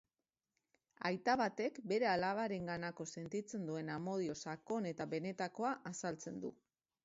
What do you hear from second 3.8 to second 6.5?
amodio sakon eta benetakoa azaltzen